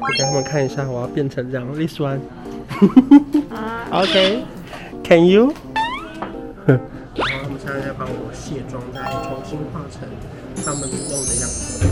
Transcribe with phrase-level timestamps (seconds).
[0.00, 2.20] 我给他们看一下，我要变成这样，this one。
[3.92, 5.52] OK，Can you？
[6.66, 6.84] 然后
[7.42, 10.08] 他们现在在帮我卸妆，再重新化成
[10.64, 11.86] 他们用的样子。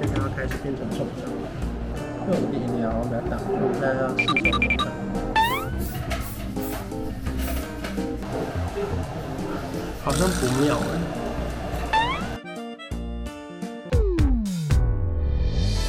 [0.00, 1.28] 现在要开始变成宋江。
[2.30, 4.54] 用力量，我们要打，我们现在要试手
[10.04, 11.21] 好像不妙哎。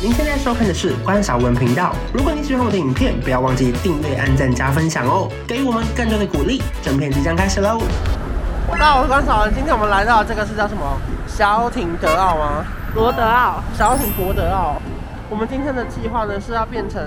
[0.04, 1.96] 您现在收看的是关韶文频道。
[2.14, 6.62] 如果你喜欢我的影片，不要忘记订阅、按赞、加分享哦，给予我们更多的鼓励。
[6.82, 7.80] 整片即将开始喽！
[8.70, 10.84] 大家好，我是关韶文，今天我们来到这个是叫什么？
[11.26, 12.66] 小艇德奥吗？
[12.94, 14.76] 罗德奥，小艇博德奥。
[15.30, 17.02] 我们今天的计划呢是要变成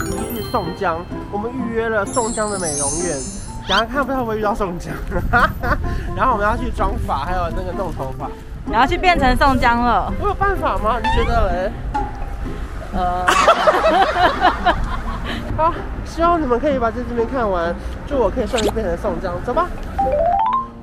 [0.00, 0.98] 一日宋江。
[1.30, 3.16] 我们预约了宋江的美容院，
[3.68, 4.92] 然后看不知道会不会遇到宋江。
[6.16, 8.26] 然后我们要去装发，还有那个弄头发。
[8.64, 10.12] 你要去变成宋江了？
[10.20, 10.98] 我有办法吗？
[11.00, 11.72] 你觉得嘞？
[12.92, 13.24] 呃，
[15.56, 15.72] 好，
[16.04, 17.74] 希望你们可以把这支片看完，
[18.06, 19.32] 祝我可以顺利变成宋江。
[19.44, 19.68] 走吧。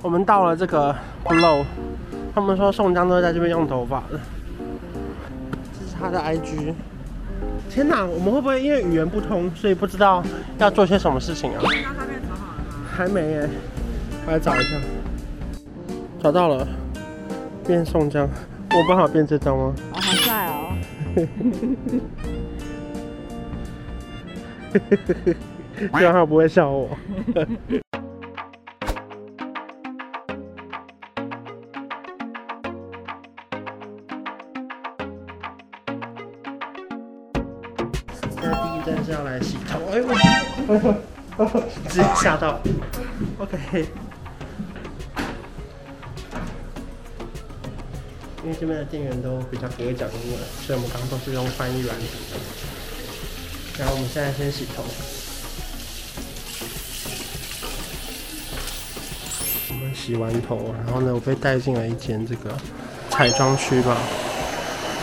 [0.01, 1.65] 我们到了这个 Blow，
[2.33, 4.19] 他们说宋江都是在这边用头发的。
[5.99, 6.73] 他的 IG，
[7.69, 8.05] 天哪！
[8.05, 10.23] 我们会不会因为语言不通，所以不知道
[10.59, 11.59] 要做些什么事情啊？
[12.95, 13.49] 还没耶，
[14.27, 14.75] 我来找一下。
[16.21, 16.67] 找到了，
[17.65, 18.29] 变宋江，
[18.71, 19.73] 我有办法变这张吗？
[25.97, 26.89] 希望他不会笑我。
[38.85, 40.03] 现在是要来洗头，哎呦，
[41.89, 42.59] 直接吓到
[43.39, 43.85] ，OK。
[48.47, 52.05] 因为这边的店员都比较不会讲英文，所以我们刚刚都是用翻译软体。
[53.77, 54.85] 然后我们现在先洗头。
[59.67, 62.57] 我们洗完头，然后呢，我被带进了一间这个
[63.09, 63.97] 彩妆区吧，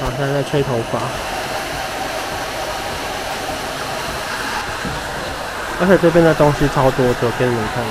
[0.01, 0.99] 然后现在在吹头发。
[5.81, 7.85] 而且这边的东西超多的，给你们看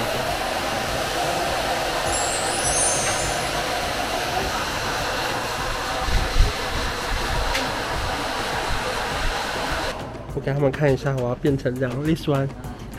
[10.44, 12.48] 给他们看一下，我要变成这样，this one。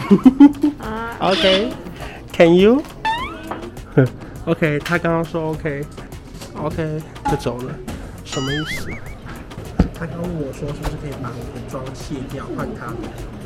[1.21, 2.89] OK，Can you？OK，
[4.85, 7.75] 他刚刚说 OK，OK 就走了，
[8.25, 8.91] 什么意思？
[9.95, 12.93] 他刚问我说，是不是可以把我的妆卸掉，换他？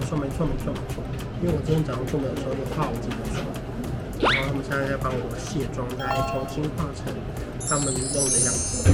[0.01, 1.03] 我说没错，没错，没错。
[1.43, 3.45] 因为我今天早上出门的时候有化我自己的妆，
[4.33, 7.13] 然后他们现在在帮我卸妆，再重新化成
[7.69, 8.89] 他们用的样子。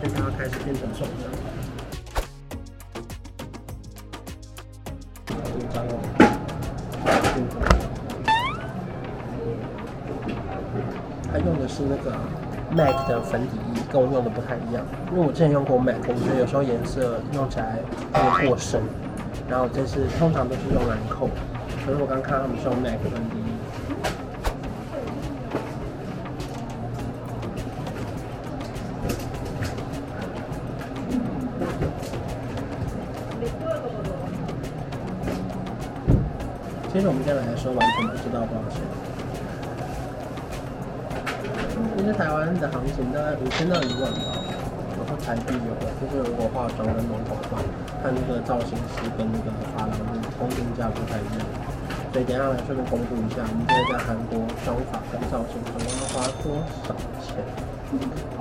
[0.00, 1.33] 现在要开始变成宋江。
[11.74, 12.16] 是那个
[12.72, 13.82] MAC 的粉底液。
[13.90, 17.78] 跟我用的不太一样，因为我之前用过 MAC，我觉得有时候颜色用起来
[18.12, 18.80] 有点过深，
[19.48, 21.28] 然后这次通常都是用兰蔻，
[21.86, 23.44] 可是我刚看到他们是用 MAC 粉底液。
[36.92, 39.03] 其实我们今天来的时候完全不知道多少钱。
[42.04, 44.36] 其实台湾的行情大概五千到一万吧，
[44.92, 47.56] 然后台币有的，就是如果化妆跟弄头发，
[48.02, 51.40] 看那个造型师跟那个发廊的工定价不太一样，
[52.12, 56.92] 所以等下来顺便公布一下，我们现在在韩国妆发跟造型总共要花多少
[57.24, 57.40] 钱？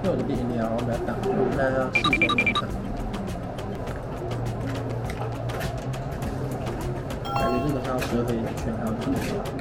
[0.04, 2.68] 又有点聊，我们来打，我们大家要细说一下。
[7.40, 9.16] 感觉这个还要折回一圈，还要注意。
[9.24, 9.53] 疯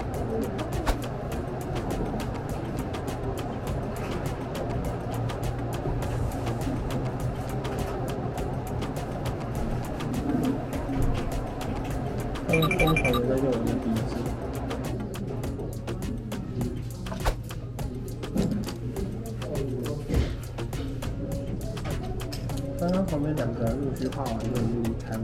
[23.98, 25.20] 边两个人陆续画完，就开了。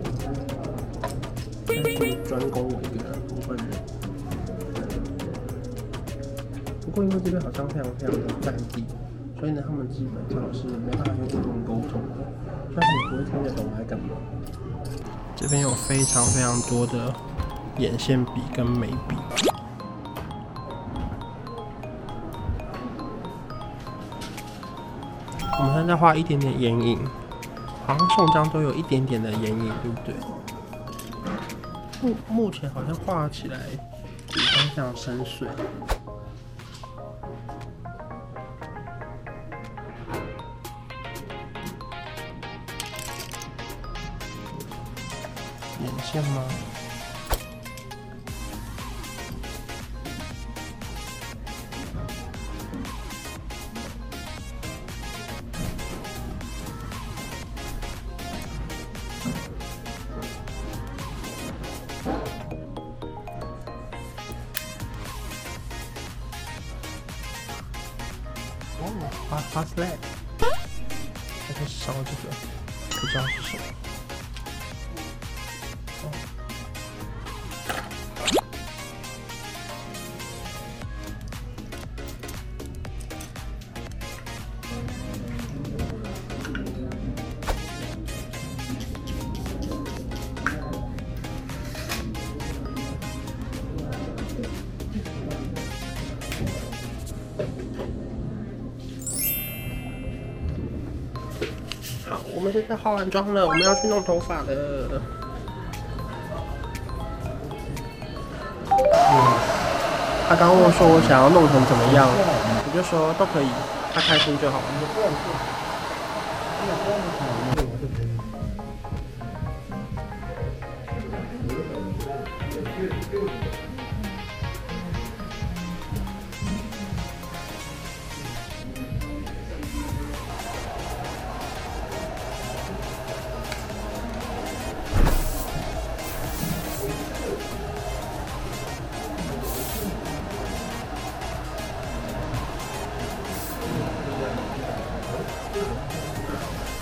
[1.66, 3.56] 但是专攻我一个人部分。
[6.80, 8.84] 不过因为这边好像非常非常的占地，
[9.38, 12.16] 所以呢，他们基本上是没办法用英文沟通的，
[12.74, 14.16] 但是你不会听得懂来干嘛。
[15.36, 17.14] 这边有非常非常多的
[17.76, 19.16] 眼线笔跟眉笔。
[25.60, 26.98] 我们现在画一点点眼影，
[27.88, 30.14] 好像宋江都有一点点的眼影，对不对？
[32.02, 33.58] 目目前好像画起来
[34.26, 35.46] 比较非常深邃。
[45.80, 46.42] 眼线吗？
[69.58, 69.98] 哦，发发 slap，
[70.38, 73.77] 它在烧这个，不知道是什么。
[102.48, 104.46] 们现在化完妆了，我们要去弄头发了。
[110.26, 113.48] 他刚问说我想要弄成怎么样，我就说都可以，
[113.92, 114.58] 他开心就好。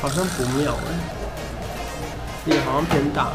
[0.06, 0.94] 好像不妙哎，
[2.44, 3.26] 脸好像偏大。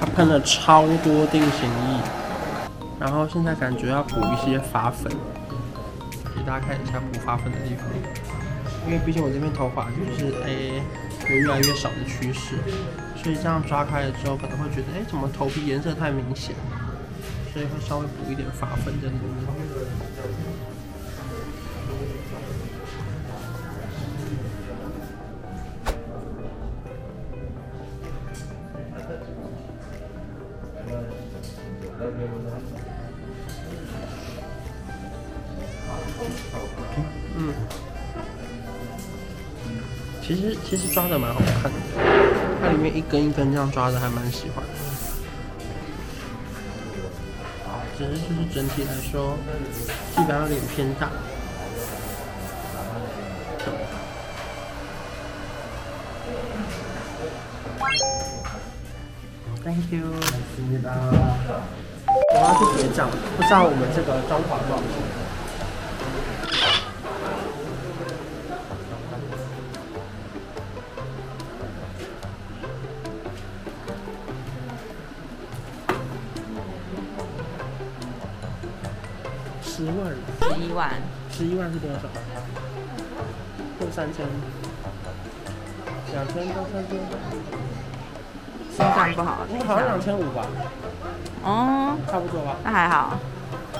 [0.00, 2.00] 他喷了超多定型液，
[2.98, 5.12] 然后现在感觉要补一些发粉，
[6.34, 7.84] 给大家看一下补发粉的地方。
[8.86, 10.82] 因为毕竟我这边头发就是诶。
[11.28, 12.56] 有越来越少的趋势，
[13.22, 16.54] 所以这样抓开了之后，可能会觉得，哎、怎么头皮颜色太明显？
[17.52, 19.20] 所以会稍微补一点发粉在里面。
[37.36, 37.54] 嗯。
[40.22, 41.78] 其实其实抓的蛮好看的，
[42.70, 44.70] 里面一根一根这样抓着还蛮喜欢的。
[47.98, 49.36] 只是就是整体来说，
[50.16, 51.10] 基本上有点偏大。
[59.62, 60.06] Thank you。
[62.32, 64.88] 我要去结账，不知道我们这个装潢多少钱。
[80.70, 80.88] 一万，
[81.32, 81.98] 十一万是多少？
[83.80, 84.24] 或三千？
[86.12, 86.96] 两千到三千？
[88.70, 90.46] 心脏不好，那个好像两千五吧？
[91.42, 92.54] 哦，差不多吧？
[92.62, 93.18] 那还好，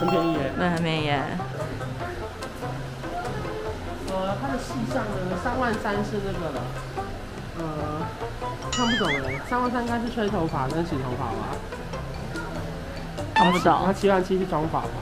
[0.01, 0.53] 很便宜耶。
[0.59, 1.23] 对，很便宜耶。
[4.09, 6.61] 呃，它的细项呢，三万三是那个了。
[7.61, 7.63] 呃，
[8.73, 11.55] 看不懂哎，三万三应该是吹头发跟洗头发吧？
[13.35, 13.73] 看不懂。
[13.73, 15.00] 然后七万七是妆发吧？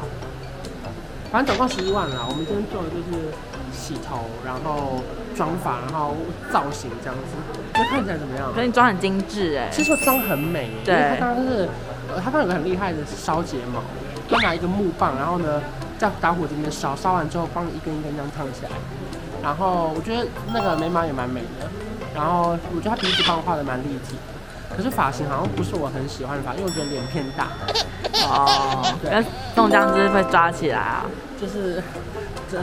[1.30, 3.28] 反正总共十一万啦，我们今天做的就是
[3.70, 5.02] 洗头，然后
[5.36, 6.16] 妆发，然后
[6.50, 7.36] 造型这样子，
[7.74, 8.52] 那看起来怎么样？
[8.54, 9.68] 所以你妆很精致哎。
[9.70, 10.94] 其实我妆很美，对。
[10.94, 11.68] 因为他刚刚是，
[12.08, 13.82] 呃，他刚刚有个很厉害的烧睫毛，
[14.30, 15.60] 他拿一个木棒，然后呢
[15.98, 18.70] 在打火机里面烧，烧完之后帮你一根一根这样烫起来。
[19.42, 21.68] 然后我觉得那个眉毛也蛮美的，
[22.14, 24.16] 然后我觉得他鼻子帮我画的蛮立体。
[24.78, 27.48] 可是发型好像不是我很喜欢的发型，因为我觉得脸偏大。
[28.22, 29.10] 哦，对，
[29.56, 31.04] 弄这样子会抓起来啊，
[31.40, 31.82] 就是
[32.48, 32.62] 这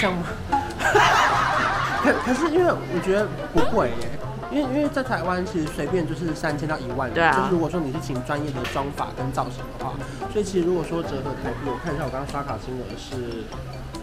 [0.00, 0.24] 像吗？
[2.02, 4.10] 可可是因为我觉得不贵耶，
[4.50, 7.36] 因为因为在台湾其实随便就是三千到一万，对啊。
[7.38, 9.94] 就是如果说你是请专业的妆发跟造型的话，
[10.32, 13.44] 所以其实如果说折合台币，我看一下我刚刚刷卡金额是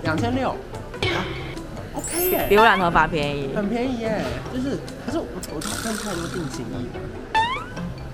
[0.04, 0.56] 两千六
[1.94, 4.24] ，OK 耶，比我染头发便宜，很便宜耶。
[4.54, 6.88] 就是可是我我看太多定型衣。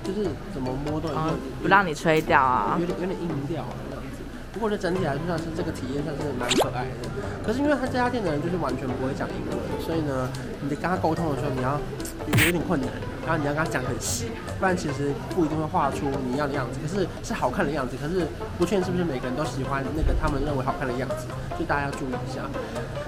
[0.09, 4.17] 就是怎么摸都有点、哦、不让你吹掉啊，有点有点硬掉这样子。
[4.51, 7.05] 不过我觉得整体来说算是这个体验算是蛮可爱的。
[7.45, 10.27] 可是因为他这家店的人就是完全不会讲英文，所以呢，
[10.61, 11.79] 你跟他沟通的时候你要
[12.25, 12.89] 有点困难，
[13.25, 16.79] 然后你要跟他讲很细，不然其实不一定会画出你要的样子。
[16.81, 18.25] 可是是好看的样子，可是
[18.57, 21.27] 不确定是不是每个人都喜欢那个他们认为好看的样子，
[21.59, 22.41] 就大家要注意一下。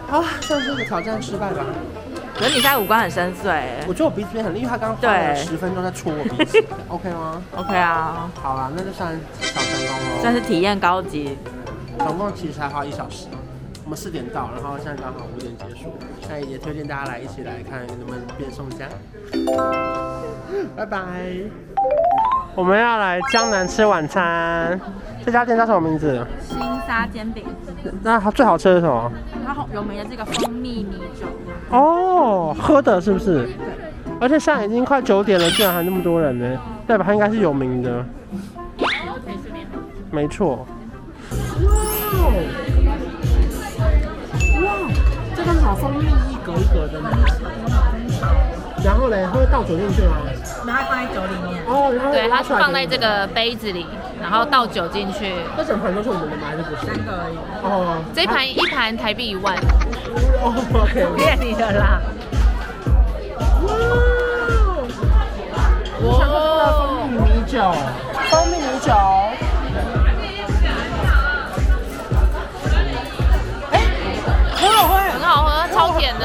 [0.08, 1.66] 好，算是个挑战失败吧。
[2.42, 6.58] 可是你现在五官很深邃，我觉得我鼻子变很厉害，刚刚花了十分钟在戳我鼻子，
[6.90, 10.22] OK 吗？OK 啊，好啦，那就算小成功喽。
[10.22, 11.38] 算是体验高级。
[12.00, 13.28] 总共其实才花一小时，
[13.84, 15.94] 我们四点到，然后现在刚好五点结束。
[16.20, 18.88] 现在也推荐大家来一起来看能不能变宋家。
[20.76, 20.98] 拜拜。
[22.54, 24.80] 我们要来江南吃晚餐，
[25.26, 26.26] 这家店叫什么名字？
[26.42, 27.46] 新沙煎饼。
[28.04, 29.12] 那它最好吃的是什么？
[29.46, 31.26] 它好有名的这个蜂蜜米酒。
[31.70, 33.46] 哦，喝的是不是？
[33.46, 33.56] 对。
[34.20, 38.06] 而且现在已经快九点了，居然还那么多人呢，代表它应该是有名的。
[40.12, 40.68] 没错。
[44.62, 44.72] 哇，
[45.36, 47.10] 这个好蜂蜜一格一格的呢。
[48.84, 50.18] 然后嘞，它会倒酒进去吗？
[50.66, 51.64] 然后放在酒里面。
[51.68, 53.86] 哦，然后对，它放在这个杯子里，
[54.22, 55.34] 然后倒酒进去。
[55.56, 56.48] 这整盘都是我们的吗？
[56.50, 56.86] 还是不是？
[56.88, 57.38] 三个而已。
[57.64, 59.56] 哦，这一盘一盘台币一万。
[60.42, 62.02] 哦，OK，骗你的啦。
[63.64, 63.70] 哇！
[66.04, 66.10] 哇！
[66.80, 67.72] 蜂蜜米酒，
[68.30, 68.92] 蜂蜜米酒。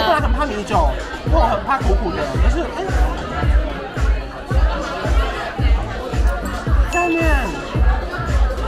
[0.08, 0.90] 我很怕米酒，
[1.36, 2.24] 我很怕苦苦的。
[2.40, 2.80] 可是，哎，
[6.90, 7.28] 下面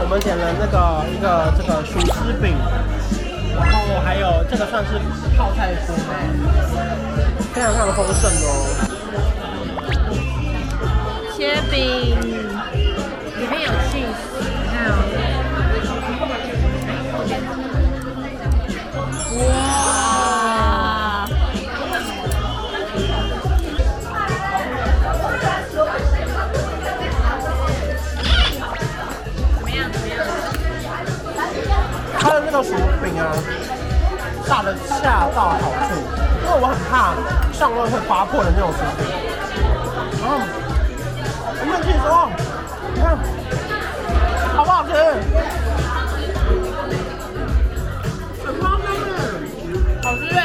[0.01, 0.77] 我们点了那个
[1.09, 2.55] 一个这个薯丝饼，
[3.57, 4.99] 然后还有这个算是
[5.35, 6.13] 泡菜锅吗？
[7.55, 8.47] 非常非常丰盛哦。
[11.35, 11.81] 切饼
[13.39, 14.95] 里面有 cheese，你看哦。
[19.39, 19.41] 哇！
[32.59, 33.31] 这个薯饼啊，
[34.45, 35.95] 炸的恰到好处，
[36.43, 37.15] 因为我很怕
[37.53, 39.07] 上肉会划破的那种薯饼。
[40.21, 40.41] 然后，
[41.61, 42.29] 有没有听说？
[42.93, 43.17] 你看，
[44.57, 44.93] 好不好吃？
[48.45, 48.91] 很方便，
[50.03, 50.43] 好吃耶，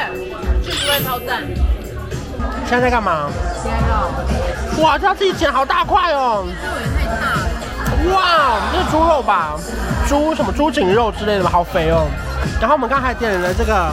[0.64, 1.42] 气质味超赞。
[2.68, 3.28] 现在在干嘛？
[3.64, 4.84] 切肉。
[4.84, 6.46] 哇，他自己剪好大块哦。
[6.46, 7.50] 肉也太大了。
[8.14, 9.58] 哇，这是猪肉吧？
[10.08, 12.06] 猪什么猪颈肉之类的吧，好肥哦。
[12.60, 13.92] 然后我们刚才点了这个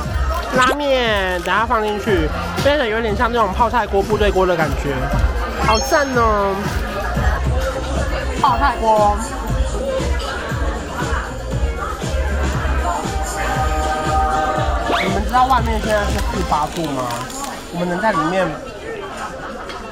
[0.56, 2.28] 拉面，等下放进去，
[2.62, 4.94] 变得有点像那种泡菜锅、部队锅的感觉，
[5.66, 6.54] 好赞哦。
[8.40, 9.16] 泡菜锅。
[15.02, 17.04] 你们知道外面现在是四八度吗？
[17.72, 18.46] 我们能在里面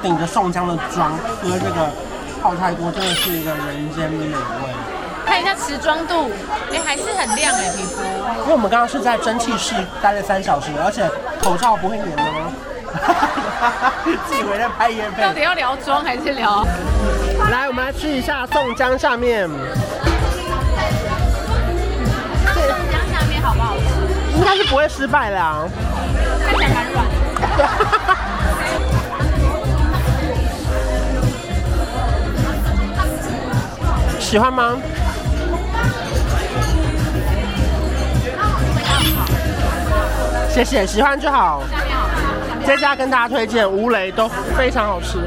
[0.01, 1.11] 顶着宋江的妆
[1.41, 1.89] 喝这个
[2.41, 4.33] 泡菜锅，真的是一个人间美味。
[5.29, 6.31] 看一下持妆度，
[6.73, 8.01] 哎，还是很亮哎，皮肤。
[8.41, 11.07] 因为我们刚刚是在蒸汽室待了三小时，而且
[11.39, 12.51] 口罩不会粘的吗？
[14.27, 15.05] 自己回来拍烟。
[15.21, 16.65] 到底要聊妆还是聊？
[17.51, 19.47] 来，我们来吃一下宋江下面。
[19.47, 19.55] 宋
[22.91, 23.83] 江下面好不好吃？
[24.35, 25.69] 应该是不会失败啦啊。
[26.43, 27.05] 看起来蛮软。
[34.19, 34.75] 喜欢吗？
[40.59, 41.63] 谢谢，喜欢就好。
[42.67, 45.17] 这家跟大家推荐，吴雷都非常好吃。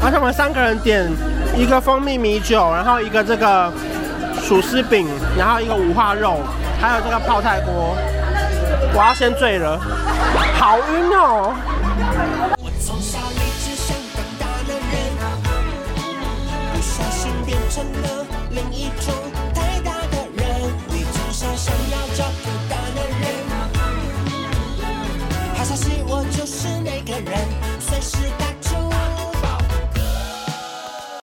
[0.00, 1.06] 而且我们三个人点
[1.54, 3.70] 一个蜂蜜米酒，然后一个这个
[4.42, 6.40] 薯丝饼，然后一个五花肉，
[6.80, 7.94] 还有这个泡菜锅。
[8.94, 9.78] 我要先醉了，
[10.58, 11.54] 好晕哦。
[16.72, 19.27] 不小心变成了另一种。
[27.08, 28.37] 个人算是